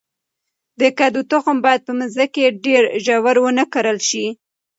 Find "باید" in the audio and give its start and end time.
1.65-1.81